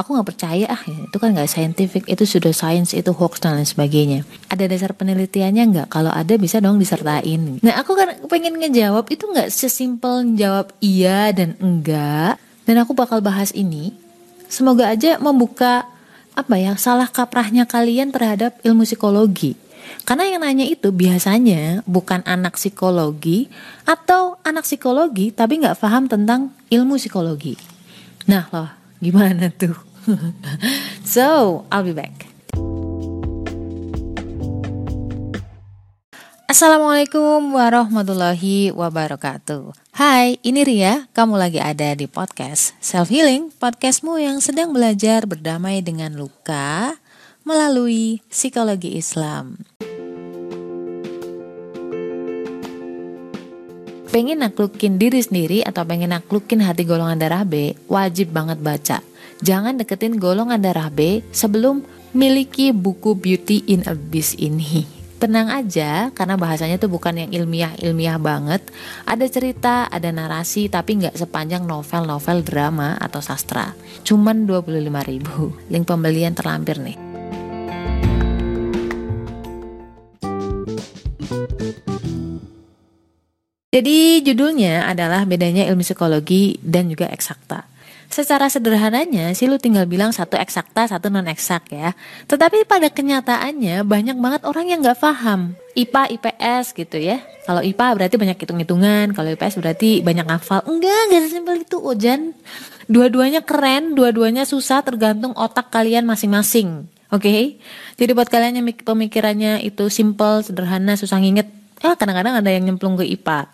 [0.00, 3.60] aku nggak percaya ah ya, itu kan nggak scientific itu sudah science itu hoax dan
[3.60, 4.24] lain sebagainya.
[4.48, 5.86] Ada dasar penelitiannya nggak?
[5.92, 7.60] Kalau ada bisa dong disertain.
[7.60, 12.40] Nah aku kan pengen ngejawab itu nggak sesimpel jawab iya dan enggak.
[12.64, 13.92] Dan aku bakal bahas ini.
[14.48, 15.84] Semoga aja membuka
[16.32, 19.58] apa ya salah kaprahnya kalian terhadap ilmu psikologi.
[20.06, 23.50] Karena yang nanya itu biasanya bukan anak psikologi
[23.84, 27.58] atau anak psikologi tapi nggak paham tentang ilmu psikologi.
[28.30, 28.70] Nah loh,
[29.02, 29.89] gimana tuh?
[31.04, 32.28] so, I'll be back.
[36.50, 39.70] Assalamualaikum warahmatullahi wabarakatuh.
[39.94, 45.78] Hai, ini Ria, kamu lagi ada di podcast Self Healing Podcastmu yang sedang belajar berdamai
[45.78, 46.98] dengan luka
[47.46, 49.62] melalui psikologi Islam
[54.10, 58.98] Pengen naklukin diri sendiri atau pengen naklukin hati golongan darah B, wajib banget baca
[59.40, 61.80] Jangan deketin golongan darah B sebelum
[62.12, 64.84] miliki buku Beauty in Abyss ini.
[65.16, 68.64] Tenang aja, karena bahasanya tuh bukan yang ilmiah-ilmiah banget.
[69.04, 73.72] Ada cerita, ada narasi, tapi nggak sepanjang novel-novel drama atau sastra.
[74.04, 75.52] Cuman 25 ribu.
[75.68, 77.09] Link pembelian terlampir nih.
[83.70, 87.70] Jadi judulnya adalah bedanya ilmu psikologi dan juga eksakta.
[88.10, 91.94] Secara sederhananya sih lu tinggal bilang satu eksakta, satu non eksak ya.
[92.26, 97.22] Tetapi pada kenyataannya banyak banget orang yang nggak paham IPA, IPS gitu ya.
[97.46, 100.66] Kalau IPA berarti banyak hitung-hitungan, kalau IPS berarti banyak ngafal.
[100.66, 102.34] Enggak, enggak sesimpel itu Ojan.
[102.90, 106.90] Dua-duanya keren, dua-duanya susah tergantung otak kalian masing-masing.
[107.14, 107.42] Oke, okay?
[107.98, 112.96] jadi buat kalian yang pemikirannya itu simple, sederhana, susah nginget, ah kadang-kadang ada yang nyemplung
[112.96, 113.48] ke IPA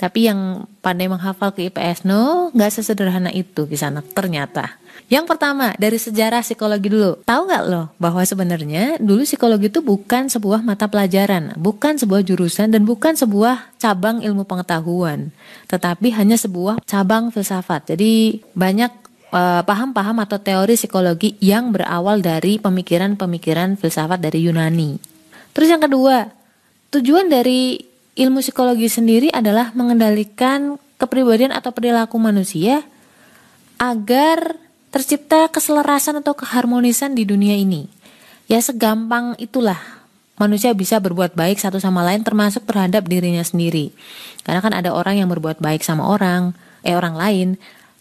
[0.00, 4.80] tapi yang pandai menghafal ke IPS no, nggak sesederhana itu di sana ternyata.
[5.12, 7.20] Yang pertama dari sejarah psikologi dulu.
[7.20, 12.72] Tahu nggak loh bahwa sebenarnya dulu psikologi itu bukan sebuah mata pelajaran, bukan sebuah jurusan
[12.72, 15.28] dan bukan sebuah cabang ilmu pengetahuan,
[15.68, 17.92] tetapi hanya sebuah cabang filsafat.
[17.92, 18.92] Jadi banyak
[19.36, 24.96] eh, paham-paham uh, atau teori psikologi yang berawal dari pemikiran-pemikiran filsafat dari Yunani.
[25.52, 26.39] Terus yang kedua,
[26.90, 27.78] tujuan dari
[28.18, 32.84] ilmu psikologi sendiri adalah mengendalikan kepribadian atau perilaku manusia
[33.80, 34.58] agar
[34.92, 37.88] tercipta keselarasan atau keharmonisan di dunia ini.
[38.50, 39.78] Ya segampang itulah
[40.36, 43.94] manusia bisa berbuat baik satu sama lain termasuk terhadap dirinya sendiri.
[44.42, 46.52] Karena kan ada orang yang berbuat baik sama orang,
[46.82, 47.48] eh orang lain,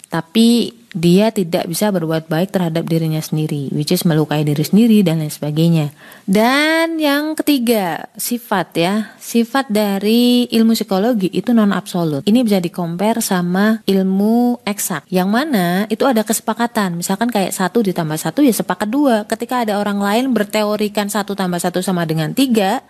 [0.10, 5.22] tapi dia tidak bisa berbuat baik terhadap dirinya sendiri, which is melukai diri sendiri dan
[5.22, 5.94] lain sebagainya.
[6.26, 8.94] Dan yang ketiga, sifat ya.
[9.22, 12.26] Sifat dari ilmu psikologi itu non absolut.
[12.26, 15.06] Ini bisa dikompar sama ilmu eksak.
[15.14, 16.98] Yang mana itu ada kesepakatan.
[16.98, 19.30] Misalkan kayak satu ditambah satu ya sepakat dua.
[19.30, 22.82] Ketika ada orang lain berteorikan satu tambah satu sama dengan tiga,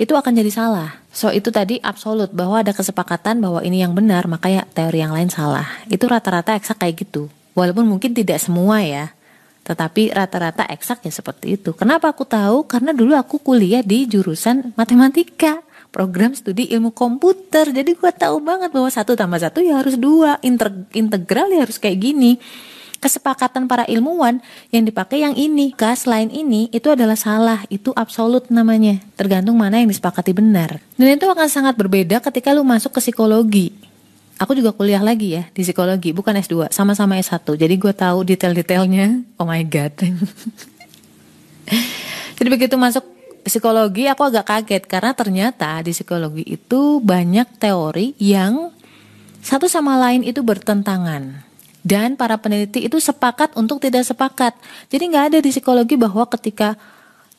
[0.00, 0.96] itu akan jadi salah.
[1.12, 5.28] So itu tadi absolut bahwa ada kesepakatan bahwa ini yang benar, makanya teori yang lain
[5.28, 5.68] salah.
[5.92, 7.28] Itu rata-rata eksak kayak gitu.
[7.52, 9.12] Walaupun mungkin tidak semua ya.
[9.68, 11.76] Tetapi rata-rata eksak ya seperti itu.
[11.76, 12.64] Kenapa aku tahu?
[12.64, 15.60] Karena dulu aku kuliah di jurusan matematika
[15.92, 20.38] program studi ilmu komputer jadi gue tahu banget bahwa satu tambah satu ya harus dua
[20.94, 22.38] integral ya harus kayak gini
[23.00, 24.38] kesepakatan para ilmuwan
[24.68, 25.72] yang dipakai yang ini.
[25.74, 29.00] Gas lain ini itu adalah salah, itu absolut namanya.
[29.16, 30.78] Tergantung mana yang disepakati benar.
[30.94, 33.72] Dan itu akan sangat berbeda ketika lu masuk ke psikologi.
[34.40, 37.44] Aku juga kuliah lagi ya di psikologi, bukan S2, sama-sama S1.
[37.44, 39.20] Jadi gue tahu detail-detailnya.
[39.36, 39.92] Oh my god.
[42.40, 43.04] Jadi begitu masuk
[43.44, 48.72] psikologi aku agak kaget karena ternyata di psikologi itu banyak teori yang
[49.40, 51.49] satu sama lain itu bertentangan
[51.80, 54.52] dan para peneliti itu sepakat untuk tidak sepakat.
[54.92, 56.76] Jadi nggak ada di psikologi bahwa ketika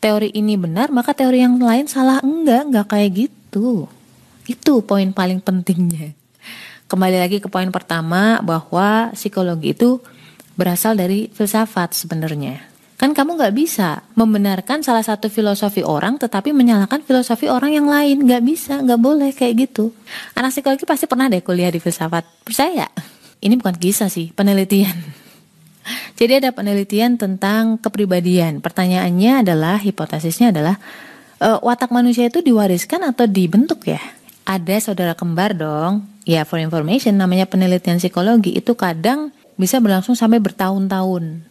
[0.02, 3.86] teori ini benar maka teori yang lain salah enggak enggak kayak gitu.
[4.50, 6.18] Itu poin paling pentingnya.
[6.90, 10.02] Kembali lagi ke poin pertama bahwa psikologi itu
[10.60, 12.68] berasal dari filsafat sebenarnya.
[13.00, 18.30] Kan kamu nggak bisa membenarkan salah satu filosofi orang tetapi menyalahkan filosofi orang yang lain.
[18.30, 19.90] Nggak bisa, nggak boleh kayak gitu.
[20.38, 22.46] Anak psikologi pasti pernah deh kuliah di filsafat.
[22.46, 22.86] Percaya?
[23.42, 24.94] Ini bukan kisah sih, penelitian.
[26.20, 28.62] Jadi ada penelitian tentang kepribadian.
[28.62, 30.78] Pertanyaannya adalah, hipotesisnya adalah,
[31.42, 34.00] uh, watak manusia itu diwariskan atau dibentuk ya?
[34.46, 36.06] Ada saudara kembar dong.
[36.22, 41.42] Ya, for information, namanya penelitian psikologi itu kadang bisa berlangsung sampai bertahun-tahun.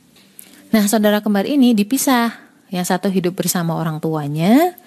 [0.71, 2.49] Nah, saudara kembar ini dipisah.
[2.71, 4.79] Yang satu hidup bersama orang tuanya,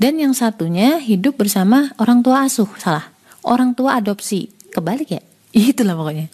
[0.00, 2.68] dan yang satunya hidup bersama orang tua asuh.
[2.80, 3.12] Salah,
[3.44, 4.48] orang tua adopsi.
[4.72, 5.20] Kebalik ya?
[5.56, 6.28] Itulah pokoknya.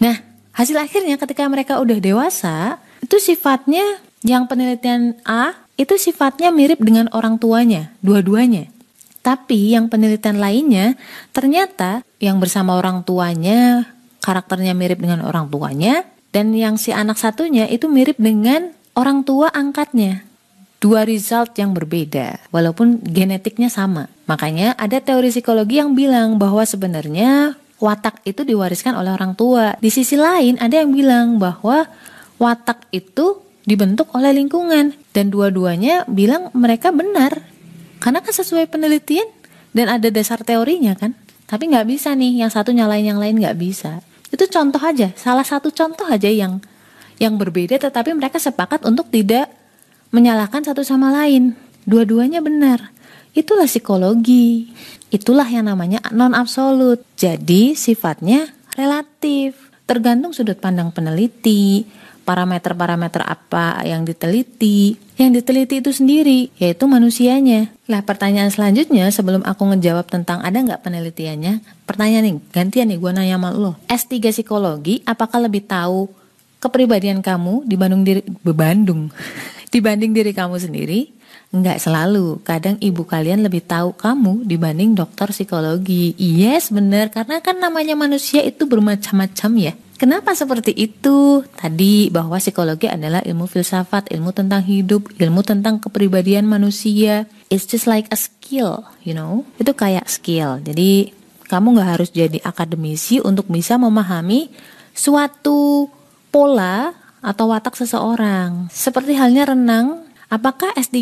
[0.00, 0.16] Nah,
[0.56, 7.12] hasil akhirnya ketika mereka udah dewasa, itu sifatnya yang penelitian A itu sifatnya mirip dengan
[7.12, 8.72] orang tuanya, dua-duanya.
[9.20, 10.96] Tapi yang penelitian lainnya
[11.36, 13.84] ternyata yang bersama orang tuanya
[14.24, 19.52] karakternya mirip dengan orang tuanya dan yang si anak satunya itu mirip dengan orang tua
[19.52, 20.24] angkatnya.
[20.80, 24.08] Dua result yang berbeda walaupun genetiknya sama.
[24.24, 29.74] Makanya ada teori psikologi yang bilang bahwa sebenarnya watak itu diwariskan oleh orang tua.
[29.80, 31.88] Di sisi lain ada yang bilang bahwa
[32.36, 34.94] watak itu dibentuk oleh lingkungan.
[35.10, 37.42] Dan dua-duanya bilang mereka benar.
[37.98, 39.26] Karena kan sesuai penelitian
[39.74, 41.16] dan ada dasar teorinya kan.
[41.50, 44.04] Tapi nggak bisa nih yang satu nyalain yang lain nggak bisa.
[44.30, 46.62] Itu contoh aja salah satu contoh aja yang
[47.18, 49.50] yang berbeda tetapi mereka sepakat untuk tidak
[50.14, 51.58] menyalahkan satu sama lain.
[51.88, 52.94] Dua-duanya benar
[53.36, 54.70] itulah psikologi
[55.10, 61.86] itulah yang namanya non absolut jadi sifatnya relatif tergantung sudut pandang peneliti
[62.30, 64.94] parameter-parameter apa yang diteliti.
[65.18, 67.74] Yang diteliti itu sendiri, yaitu manusianya.
[67.90, 73.10] Lah pertanyaan selanjutnya sebelum aku ngejawab tentang ada nggak penelitiannya, pertanyaan nih, gantian nih gue
[73.10, 73.74] nanya sama lo.
[73.90, 76.06] S3 psikologi, apakah lebih tahu
[76.62, 79.10] kepribadian kamu dibanding diri, bebandung,
[79.74, 81.19] dibanding diri kamu sendiri?
[81.50, 86.14] Enggak selalu, kadang ibu kalian lebih tahu kamu dibanding dokter psikologi.
[86.14, 89.74] Yes, bener, karena kan namanya manusia itu bermacam-macam ya.
[89.98, 91.42] Kenapa seperti itu?
[91.58, 97.26] Tadi bahwa psikologi adalah ilmu filsafat, ilmu tentang hidup, ilmu tentang kepribadian manusia.
[97.50, 99.42] It's just like a skill, you know?
[99.58, 100.62] Itu kayak skill.
[100.62, 101.12] Jadi
[101.50, 104.54] kamu nggak harus jadi akademisi untuk bisa memahami
[104.94, 105.90] suatu
[106.30, 108.70] pola atau watak seseorang.
[108.72, 110.96] Seperti halnya renang, apakah S3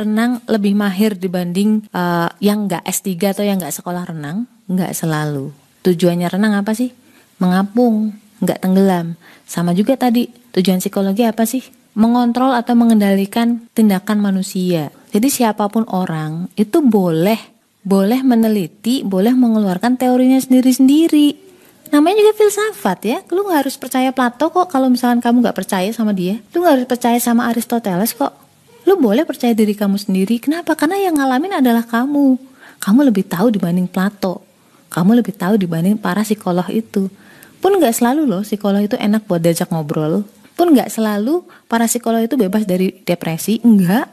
[0.00, 4.46] renang lebih mahir dibanding uh, yang nggak S3 atau yang nggak sekolah renang?
[4.70, 5.50] Nggak selalu.
[5.82, 6.94] Tujuannya renang apa sih?
[7.42, 9.18] Mengapung nggak tenggelam.
[9.44, 11.66] Sama juga tadi, tujuan psikologi apa sih?
[11.98, 14.94] Mengontrol atau mengendalikan tindakan manusia.
[15.10, 17.58] Jadi siapa pun orang itu boleh
[17.88, 21.48] boleh meneliti, boleh mengeluarkan teorinya sendiri-sendiri.
[21.88, 23.18] Namanya juga filsafat ya.
[23.32, 26.36] Lu nggak harus percaya Plato kok kalau misalkan kamu nggak percaya sama dia.
[26.52, 28.47] Lu nggak harus percaya sama Aristoteles kok.
[28.88, 30.40] Lu boleh percaya diri kamu sendiri.
[30.40, 30.72] Kenapa?
[30.72, 32.40] Karena yang ngalamin adalah kamu.
[32.80, 34.40] Kamu lebih tahu dibanding Plato.
[34.88, 37.12] Kamu lebih tahu dibanding para psikolog itu.
[37.60, 40.24] Pun nggak selalu loh psikolog itu enak buat diajak ngobrol.
[40.56, 43.60] Pun nggak selalu para psikolog itu bebas dari depresi.
[43.60, 44.08] Enggak,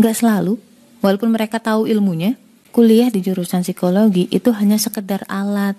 [0.00, 0.56] nggak selalu.
[1.04, 2.32] Walaupun mereka tahu ilmunya,
[2.72, 5.76] kuliah di jurusan psikologi itu hanya sekedar alat.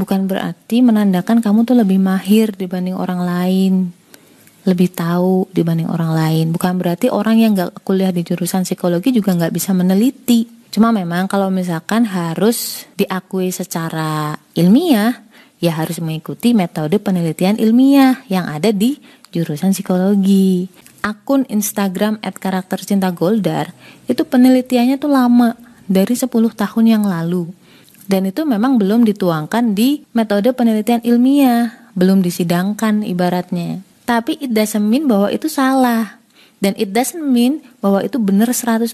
[0.00, 3.97] Bukan berarti menandakan kamu tuh lebih mahir dibanding orang lain.
[4.68, 6.46] Lebih tahu dibanding orang lain.
[6.52, 10.44] Bukan berarti orang yang nggak kuliah di jurusan psikologi juga nggak bisa meneliti.
[10.68, 15.24] Cuma memang kalau misalkan harus diakui secara ilmiah,
[15.56, 19.00] ya harus mengikuti metode penelitian ilmiah yang ada di
[19.32, 20.68] jurusan psikologi.
[21.00, 23.72] Akun Instagram at karakter cinta Goldar
[24.04, 25.56] itu penelitiannya tuh lama
[25.88, 27.48] dari 10 tahun yang lalu.
[28.04, 33.87] Dan itu memang belum dituangkan di metode penelitian ilmiah, belum disidangkan ibaratnya.
[34.08, 36.16] Tapi it doesn't mean bahwa itu salah.
[36.58, 38.90] Dan it doesn't mean bahwa itu benar 100%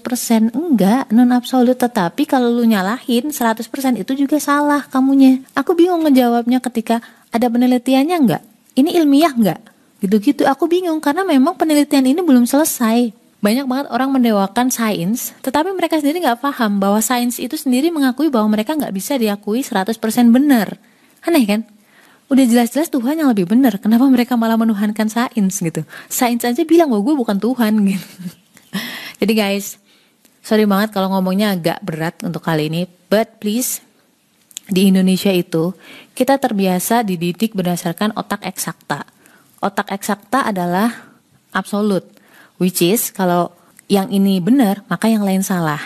[0.53, 3.63] Enggak, non absolut Tetapi kalau lu nyalahin 100%
[3.95, 5.39] itu juga salah kamunya.
[5.55, 6.99] Aku bingung ngejawabnya ketika
[7.31, 8.43] ada penelitiannya enggak?
[8.75, 9.63] Ini ilmiah enggak?
[10.03, 10.43] Gitu-gitu.
[10.45, 13.15] Aku bingung karena memang penelitian ini belum selesai.
[13.39, 18.33] Banyak banget orang mendewakan sains, tetapi mereka sendiri nggak paham bahwa sains itu sendiri mengakui
[18.33, 19.95] bahwa mereka nggak bisa diakui 100%
[20.33, 20.81] benar.
[21.21, 21.61] Aneh kan?
[22.25, 23.77] Udah jelas-jelas Tuhan yang lebih benar.
[23.77, 25.85] Kenapa mereka malah menuhankan sains gitu?
[26.09, 28.07] Sains aja bilang bahwa gue bukan Tuhan gitu.
[29.21, 29.77] Jadi guys
[30.45, 33.81] sorry banget kalau ngomongnya agak berat untuk kali ini but please
[34.69, 35.73] di Indonesia itu
[36.17, 39.05] kita terbiasa dididik berdasarkan otak eksakta.
[39.61, 41.13] Otak eksakta adalah
[41.53, 42.05] absolut
[42.57, 43.53] which is kalau
[43.85, 45.79] yang ini benar maka yang lain salah.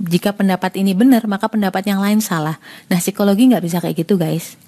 [0.00, 2.58] Jika pendapat ini benar maka pendapat yang lain salah.
[2.90, 4.58] Nah psikologi nggak bisa kayak gitu guys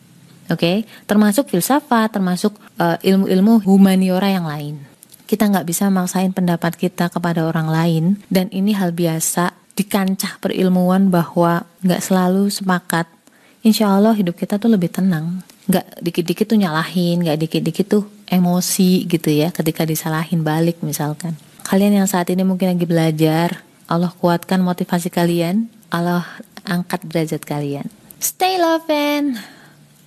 [0.50, 0.76] Oke, okay?
[1.06, 4.82] termasuk filsafat, termasuk uh, ilmu-ilmu humaniora yang lain.
[5.24, 10.36] Kita nggak bisa maksain pendapat kita kepada orang lain dan ini hal biasa di kancah
[10.42, 13.08] perilmuan bahwa nggak selalu sepakat.
[13.64, 15.40] Insya Allah hidup kita tuh lebih tenang.
[15.70, 21.38] Nggak dikit-dikit tuh nyalahin, nggak dikit-dikit tuh emosi gitu ya ketika disalahin balik misalkan.
[21.62, 26.26] Kalian yang saat ini mungkin lagi belajar, Allah kuatkan motivasi kalian, Allah
[26.66, 27.86] angkat derajat kalian.
[28.18, 29.38] Stay love and